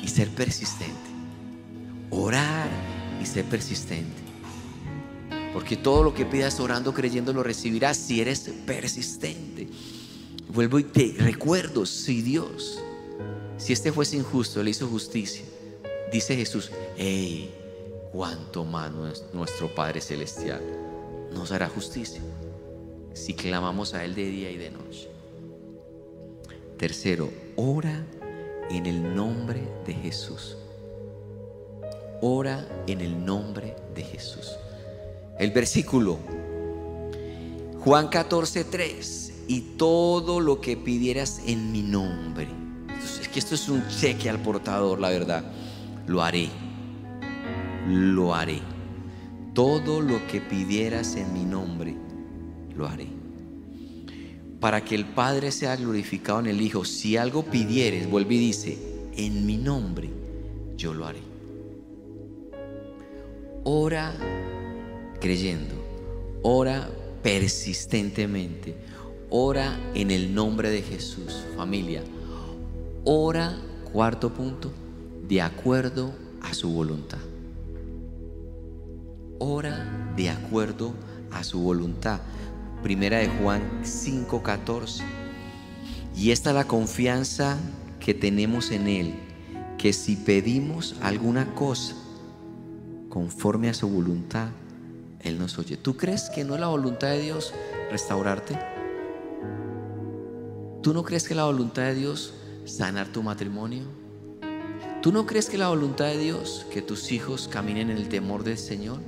[0.00, 0.94] y ser persistente.
[2.10, 2.68] Orar
[3.20, 4.22] y ser persistente.
[5.52, 9.68] Porque todo lo que pidas orando, creyendo, lo recibirás si eres persistente.
[10.52, 12.80] Vuelvo y te recuerdo, si Dios,
[13.56, 15.44] si este fuese injusto, le hizo justicia,
[16.14, 17.52] dice Jesús, hey,
[18.12, 18.92] cuánto más
[19.32, 20.62] nuestro Padre Celestial
[21.32, 22.22] nos hará justicia
[23.14, 25.08] si clamamos a Él de día y de noche.
[26.78, 28.04] Tercero, ora
[28.70, 30.56] en el nombre de Jesús.
[32.20, 34.52] Ora en el nombre de Jesús.
[35.36, 36.18] El versículo
[37.80, 39.32] Juan 14, 3.
[39.48, 42.46] Y todo lo que pidieras en mi nombre.
[43.20, 45.44] es que esto es un cheque al portador, la verdad.
[46.06, 46.48] Lo haré.
[47.88, 48.60] Lo haré.
[49.52, 51.96] Todo lo que pidieras en mi nombre,
[52.76, 53.24] lo haré
[54.64, 56.86] para que el Padre sea glorificado en el Hijo.
[56.86, 58.78] Si algo pidieres, vuelve y dice,
[59.14, 60.08] en mi nombre,
[60.74, 61.20] yo lo haré.
[63.64, 64.14] Ora
[65.20, 65.74] creyendo,
[66.40, 66.88] ora
[67.22, 68.74] persistentemente,
[69.28, 72.02] ora en el nombre de Jesús, familia.
[73.04, 73.58] Ora,
[73.92, 74.72] cuarto punto,
[75.28, 77.18] de acuerdo a su voluntad.
[79.38, 80.94] Ora de acuerdo
[81.30, 82.20] a su voluntad.
[82.82, 85.02] Primera de Juan 5:14.
[86.14, 87.58] Y esta es la confianza
[87.98, 89.14] que tenemos en Él,
[89.78, 91.94] que si pedimos alguna cosa
[93.08, 94.48] conforme a su voluntad,
[95.20, 95.76] Él nos oye.
[95.76, 97.54] ¿Tú crees que no es la voluntad de Dios
[97.90, 98.58] restaurarte?
[100.82, 102.34] ¿Tú no crees que la voluntad de Dios
[102.66, 104.03] sanar tu matrimonio?
[105.04, 108.42] ¿Tú no crees que la voluntad de Dios que tus hijos caminen en el temor
[108.42, 109.00] del Señor?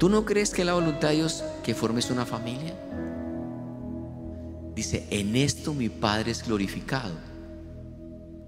[0.00, 2.76] ¿Tú no crees que la voluntad de Dios que formes una familia?
[4.74, 7.14] Dice, en esto mi Padre es glorificado.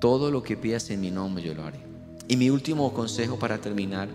[0.00, 1.78] Todo lo que pidas en mi nombre yo lo haré.
[2.26, 4.08] Y mi último consejo para terminar,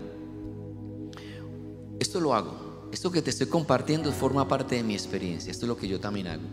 [1.98, 2.90] esto lo hago.
[2.92, 5.50] Esto que te estoy compartiendo forma parte de mi experiencia.
[5.50, 6.44] Esto es lo que yo también hago.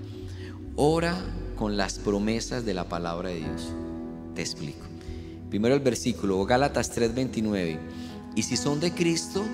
[0.77, 1.17] Ora
[1.57, 3.73] con las promesas de la palabra de Dios.
[4.37, 4.94] Te explico.
[5.55, 7.79] Primero el versículo, Gálatas 3:29.
[8.35, 9.45] Y si son de Cristo,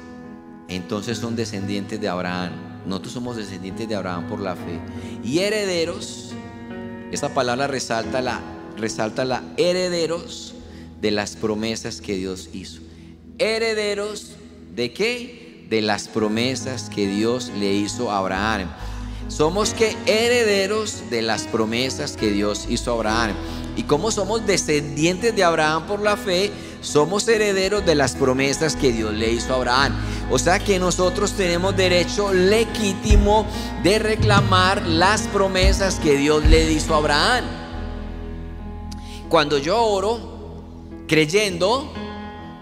[0.67, 2.53] entonces son descendientes de Abraham.
[2.87, 4.81] Nosotros somos descendientes de Abraham por la fe.
[5.23, 6.31] Y herederos,
[7.13, 8.41] esta palabra resalta la,
[8.79, 10.55] resalta la herederos
[11.03, 12.81] de las promesas que Dios hizo.
[13.37, 14.37] Herederos
[14.75, 15.67] de qué?
[15.69, 18.71] De las promesas que Dios le hizo a Abraham.
[19.31, 23.37] Somos que herederos de las promesas que Dios hizo a Abraham.
[23.77, 26.51] Y como somos descendientes de Abraham por la fe,
[26.81, 29.95] somos herederos de las promesas que Dios le hizo a Abraham.
[30.33, 33.47] O sea que nosotros tenemos derecho legítimo
[33.85, 37.45] de reclamar las promesas que Dios le hizo a Abraham.
[39.29, 40.19] Cuando yo oro,
[41.07, 41.93] creyendo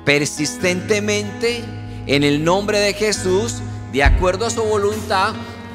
[0.04, 1.64] persistentemente
[2.06, 3.56] en el nombre de Jesús,
[3.90, 5.32] de acuerdo a su voluntad,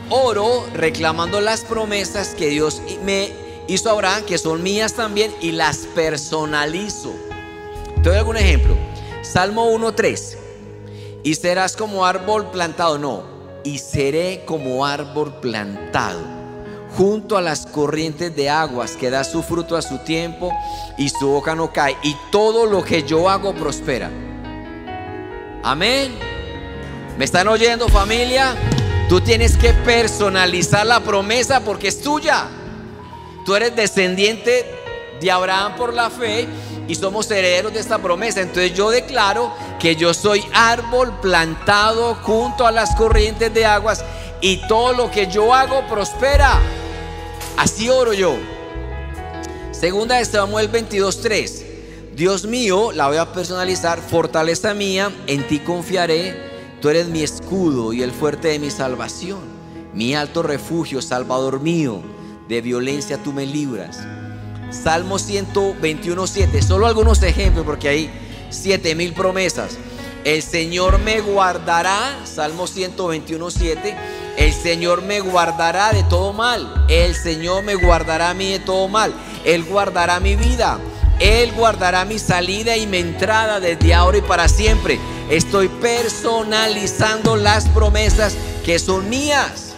[0.09, 3.31] oro reclamando las promesas que Dios me
[3.67, 7.13] hizo a Abraham, que son mías también, y las personalizo.
[8.01, 8.75] Te doy algún ejemplo.
[9.21, 10.37] Salmo 1.3.
[11.23, 12.97] Y serás como árbol plantado.
[12.97, 13.23] No.
[13.63, 16.19] Y seré como árbol plantado
[16.97, 20.51] junto a las corrientes de aguas que da su fruto a su tiempo
[20.97, 21.97] y su hoja no cae.
[22.03, 24.09] Y todo lo que yo hago prospera.
[25.63, 26.13] Amén.
[27.17, 28.55] ¿Me están oyendo familia?
[29.13, 32.47] Tú tienes que personalizar la promesa porque es tuya.
[33.45, 34.65] Tú eres descendiente
[35.21, 36.47] de Abraham por la fe
[36.87, 38.41] y somos herederos de esta promesa.
[38.41, 44.03] Entonces yo declaro que yo soy árbol plantado junto a las corrientes de aguas
[44.41, 46.59] y todo lo que yo hago prospera.
[47.55, 48.35] Así oro yo.
[49.69, 51.63] Segunda de Samuel 22:3.
[52.15, 56.52] Dios mío, la voy a personalizar, fortaleza mía, en ti confiaré.
[56.83, 59.39] Tú eres mi escudo y el fuerte de mi salvación,
[59.93, 62.01] mi alto refugio, salvador mío.
[62.49, 64.01] De violencia tú me libras.
[64.69, 66.61] Salmo 121, 7.
[66.61, 68.09] Solo algunos ejemplos porque hay
[68.49, 69.77] siete mil promesas.
[70.25, 73.95] El Señor me guardará, Salmo 121, 7.
[74.35, 76.85] El Señor me guardará de todo mal.
[76.89, 79.13] El Señor me guardará a mí de todo mal.
[79.45, 80.81] Él guardará mi vida.
[81.23, 84.99] Él guardará mi salida y mi entrada desde ahora y para siempre.
[85.29, 89.73] Estoy personalizando las promesas que son mías.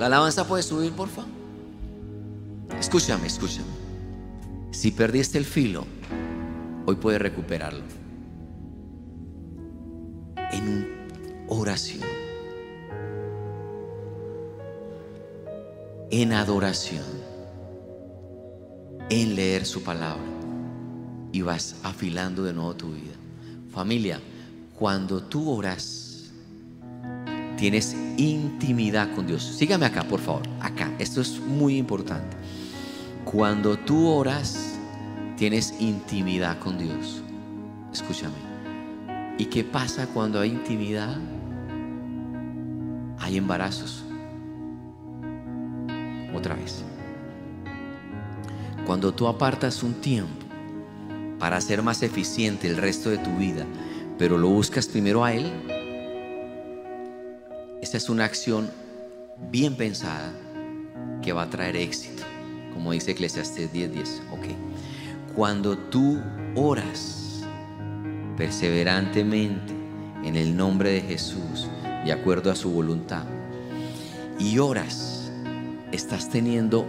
[0.00, 1.30] La alabanza puede subir, por favor.
[2.80, 3.68] Escúchame, escúchame.
[4.72, 5.86] Si perdiste el filo,
[6.84, 7.84] hoy puedes recuperarlo.
[10.50, 11.06] En
[11.46, 12.02] oración.
[16.10, 17.23] En adoración.
[19.10, 20.22] En leer su palabra.
[21.32, 23.14] Y vas afilando de nuevo tu vida.
[23.70, 24.20] Familia,
[24.78, 26.30] cuando tú oras,
[27.56, 29.42] tienes intimidad con Dios.
[29.42, 30.42] Sígame acá, por favor.
[30.60, 30.92] Acá.
[30.98, 32.36] Esto es muy importante.
[33.24, 34.78] Cuando tú oras,
[35.36, 37.22] tienes intimidad con Dios.
[37.92, 38.34] Escúchame.
[39.38, 41.16] ¿Y qué pasa cuando hay intimidad?
[43.18, 44.04] Hay embarazos.
[46.34, 46.84] Otra vez.
[48.86, 50.44] Cuando tú apartas un tiempo
[51.38, 53.66] para ser más eficiente el resto de tu vida,
[54.18, 55.50] pero lo buscas primero a Él,
[57.82, 58.70] esa es una acción
[59.50, 60.32] bien pensada
[61.22, 62.24] que va a traer éxito
[62.74, 64.20] como dice Eclesiastes 10:10.
[64.32, 64.46] Ok.
[65.34, 66.20] Cuando tú
[66.54, 67.42] oras
[68.36, 69.72] perseverantemente
[70.24, 71.68] en el nombre de Jesús,
[72.04, 73.24] de acuerdo a su voluntad,
[74.38, 75.30] y oras,
[75.92, 76.84] estás teniendo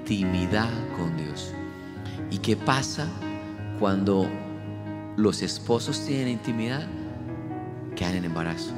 [0.00, 1.52] intimidad con Dios.
[2.30, 3.06] ¿Y qué pasa
[3.78, 4.28] cuando
[5.16, 6.86] los esposos tienen intimidad?
[7.94, 8.72] Quedan en embarazo.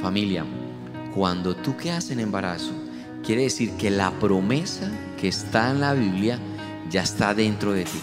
[0.00, 0.44] Familia,
[1.14, 2.72] cuando tú quedas en embarazo,
[3.22, 4.90] quiere decir que la promesa
[5.20, 6.38] que está en la Biblia
[6.90, 8.00] ya está dentro de ti.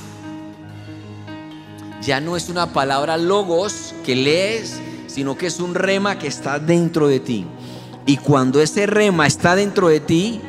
[2.01, 6.59] Ya no es una palabra logos que lees, sino que es un rema que está
[6.59, 7.45] dentro de ti.
[8.05, 10.41] Y cuando ese rema está dentro de ti,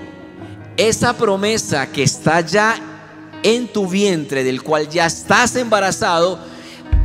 [0.88, 2.74] esa promesa que está ya
[3.42, 6.38] en tu vientre, del cual ya estás embarazado,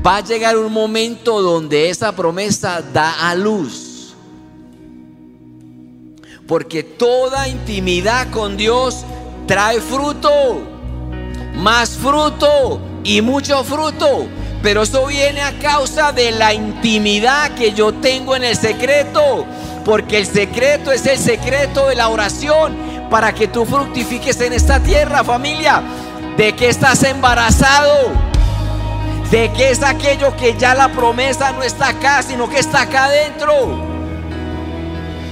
[0.06, 4.16] va a llegar un momento donde esa promesa da a luz.
[6.48, 9.04] Porque toda intimidad con Dios
[9.46, 10.30] trae fruto,
[11.56, 14.28] más fruto y mucho fruto.
[14.64, 19.46] Pero eso viene a causa de la intimidad que yo tengo en el secreto.
[19.84, 24.80] Porque el secreto es el secreto de la oración para que tú fructifiques en esta
[24.80, 25.82] tierra, familia.
[26.38, 28.12] De que estás embarazado.
[29.32, 33.06] De que es aquello que ya la promesa no está acá, sino que está acá
[33.06, 33.96] adentro.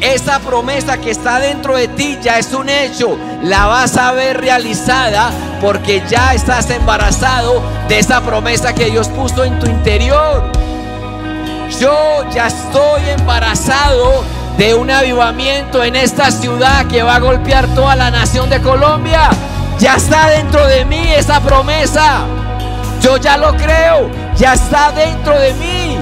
[0.01, 3.17] Esa promesa que está dentro de ti ya es un hecho.
[3.41, 9.45] La vas a ver realizada porque ya estás embarazado de esa promesa que Dios puso
[9.45, 10.51] en tu interior.
[11.79, 14.25] Yo ya estoy embarazado
[14.57, 19.29] de un avivamiento en esta ciudad que va a golpear toda la nación de Colombia.
[19.79, 22.25] Ya está dentro de mí esa promesa.
[23.01, 25.97] Yo ya lo creo, ya está dentro de mí.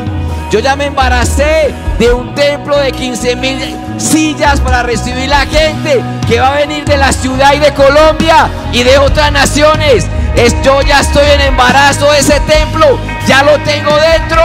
[0.51, 6.03] Yo ya me embaracé de un templo de 15 mil sillas para recibir la gente
[6.27, 10.07] que va a venir de la ciudad y de Colombia y de otras naciones.
[10.35, 14.41] Es, yo ya estoy en embarazo de ese templo, ya lo tengo dentro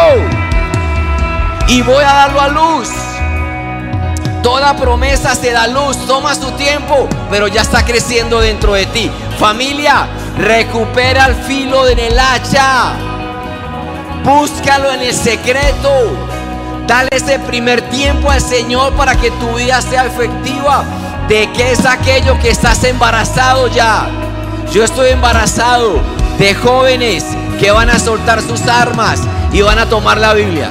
[1.67, 2.89] y voy a darlo a luz.
[4.47, 9.11] Toda promesa se da luz, toma su tiempo, pero ya está creciendo dentro de ti.
[9.41, 10.07] Familia,
[10.39, 12.93] recupera el filo en el hacha.
[14.23, 15.91] Búscalo en el secreto.
[16.87, 20.85] Dale ese primer tiempo al Señor para que tu vida sea efectiva.
[21.27, 24.07] ¿De qué es aquello que estás embarazado ya?
[24.71, 25.99] Yo estoy embarazado
[26.39, 27.25] de jóvenes
[27.59, 29.19] que van a soltar sus armas
[29.53, 30.71] y van a tomar la Biblia.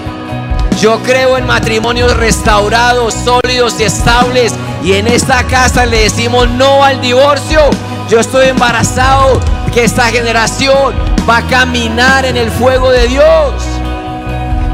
[0.79, 4.53] Yo creo en matrimonios restaurados, sólidos y estables.
[4.83, 7.61] Y en esta casa le decimos no al divorcio.
[8.09, 9.39] Yo estoy embarazado
[9.73, 10.93] que esta generación
[11.27, 13.53] va a caminar en el fuego de Dios.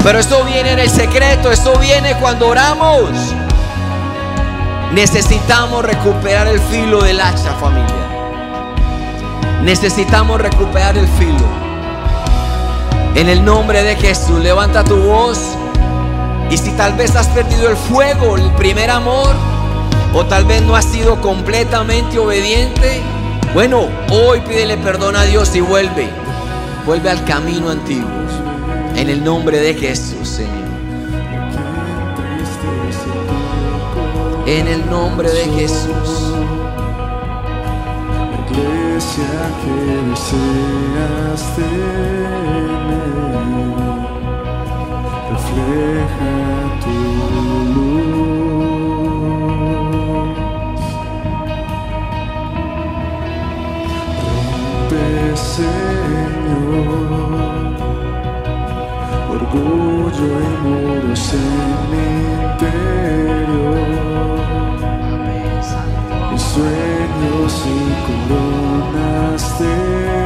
[0.02, 3.08] Pero eso viene en el secreto, eso viene cuando oramos.
[4.92, 7.86] Necesitamos recuperar el filo del hacha, familia.
[9.62, 11.46] Necesitamos recuperar el filo.
[13.14, 15.38] En el nombre de Jesús, levanta tu voz.
[16.52, 19.34] Y si tal vez has perdido el fuego, el primer amor,
[20.14, 23.00] o tal vez no has sido completamente obediente,
[23.54, 26.10] bueno, hoy pídele perdón a Dios y vuelve.
[26.84, 28.06] Vuelve al camino antiguo.
[28.96, 30.52] En el nombre de Jesús, Señor.
[34.44, 36.34] En el nombre de Jesús.
[38.50, 39.24] iglesia
[39.62, 39.74] que
[40.10, 42.72] deseas tener
[45.56, 46.34] refleja
[46.82, 46.96] tu
[47.74, 48.42] luz.
[54.22, 56.88] Rompe, Señor,
[59.30, 61.40] orgullo y muros en
[61.90, 62.06] mi
[62.50, 63.92] interior
[66.30, 70.21] mis sueños y coronas de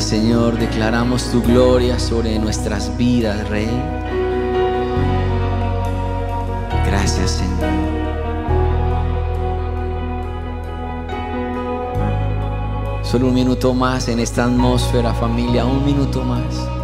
[0.00, 3.70] Señor, declaramos tu gloria sobre nuestras vidas, Rey.
[6.86, 7.70] Gracias Señor.
[13.02, 16.83] Solo un minuto más en esta atmósfera, familia, un minuto más.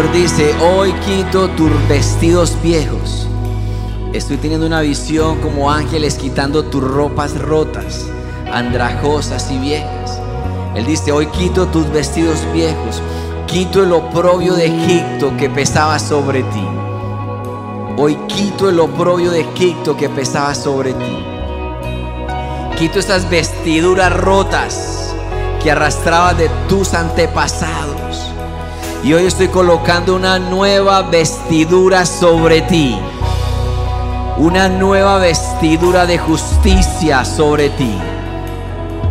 [0.00, 3.26] Señor dice, hoy quito tus vestidos viejos.
[4.14, 8.06] Estoy teniendo una visión como ángeles quitando tus ropas rotas,
[8.50, 10.18] andrajosas y viejas.
[10.74, 13.02] Él dice, hoy quito tus vestidos viejos,
[13.46, 16.66] quito el oprobio de Egipto que pesaba sobre ti.
[17.98, 21.18] Hoy quito el oprobio de Egipto que pesaba sobre ti.
[22.78, 25.14] Quito estas vestiduras rotas
[25.62, 28.29] que arrastrabas de tus antepasados.
[29.02, 32.98] Y hoy estoy colocando una nueva vestidura sobre ti.
[34.36, 37.94] Una nueva vestidura de justicia sobre ti.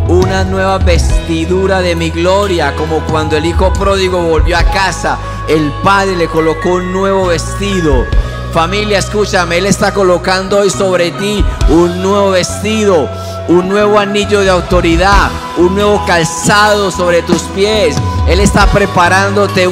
[0.07, 5.17] Una nueva vestidura de mi gloria, como cuando el hijo pródigo volvió a casa,
[5.47, 8.05] el padre le colocó un nuevo vestido.
[8.53, 13.09] Familia, escúchame, Él está colocando hoy sobre ti un nuevo vestido,
[13.49, 17.95] un nuevo anillo de autoridad, un nuevo calzado sobre tus pies.
[18.27, 19.67] Él está preparándote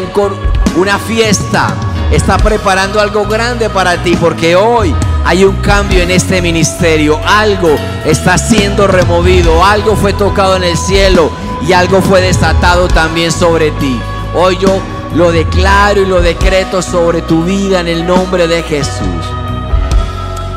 [0.75, 1.75] una fiesta,
[2.11, 7.19] está preparando algo grande para ti, porque hoy hay un cambio en este ministerio.
[7.23, 7.69] Algo
[8.03, 11.30] está siendo removido, algo fue tocado en el cielo
[11.67, 13.99] y algo fue desatado también sobre ti.
[14.34, 14.82] Hoy yo
[15.13, 19.23] lo declaro y lo decreto sobre tu vida en el nombre de Jesús.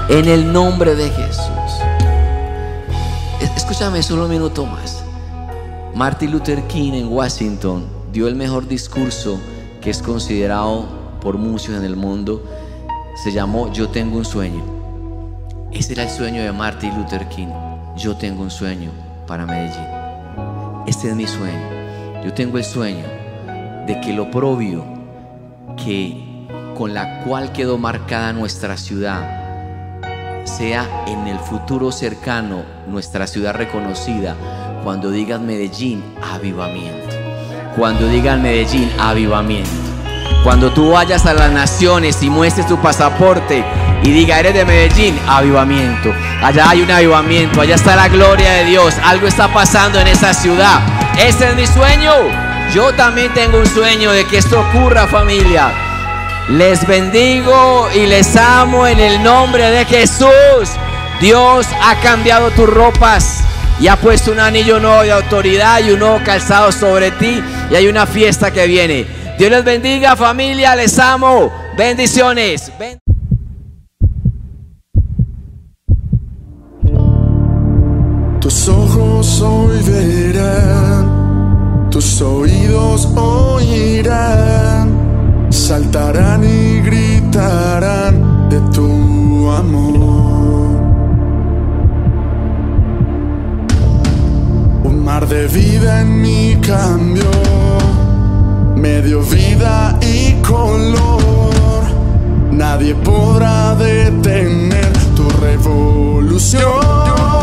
[0.09, 1.50] En el nombre de Jesús.
[3.61, 5.03] Es- Escúchame solo un minuto más.
[5.95, 9.39] Martin Luther King en Washington dio el mejor discurso
[9.83, 10.87] que es considerado
[11.21, 12.43] por muchos en el mundo.
[13.23, 14.63] Se llamó Yo tengo un sueño.
[15.73, 17.49] Ese era el sueño de Martin Luther King.
[17.97, 18.91] Yo tengo un sueño
[19.27, 19.87] para Medellín.
[20.87, 21.69] Este es mi sueño.
[22.25, 23.05] Yo tengo el sueño
[23.87, 24.85] de que el oprobio
[25.77, 26.47] que
[26.79, 29.40] con la cual quedó marcada nuestra ciudad
[30.45, 34.37] sea en el futuro cercano nuestra ciudad reconocida
[34.83, 37.17] cuando digan Medellín, avivamiento.
[37.77, 39.71] Cuando digan Medellín, avivamiento.
[40.43, 43.63] Cuando tú vayas a las naciones y muestres tu pasaporte
[44.03, 46.13] y diga, eres de Medellín, avivamiento.
[46.43, 48.95] Allá hay un avivamiento, allá está la gloria de Dios.
[49.05, 50.81] Algo está pasando en esa ciudad.
[51.19, 52.13] Ese es mi sueño.
[52.73, 55.90] Yo también tengo un sueño de que esto ocurra, familia.
[56.51, 60.71] Les bendigo y les amo en el nombre de Jesús.
[61.21, 63.41] Dios ha cambiado tus ropas
[63.79, 67.43] y ha puesto un anillo nuevo de autoridad y un nuevo calzado sobre ti.
[67.71, 69.07] Y hay una fiesta que viene.
[69.39, 71.53] Dios les bendiga familia, les amo.
[71.77, 72.73] Bendiciones.
[72.79, 72.99] Ben-
[78.41, 81.07] Tus ojos hoy verán,
[81.91, 84.80] tus oídos oirán,
[85.51, 90.81] saltarán y gritarán de tu amor.
[94.85, 97.31] Un mar de vida en mi cambio,
[98.77, 101.21] medio vida y color.
[102.53, 107.40] Nadie podrá detener tu revolución.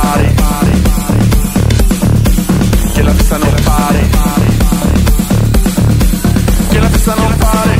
[0.00, 0.34] pare
[2.92, 4.08] Che la festa non pare
[6.68, 7.75] Che la festa non pare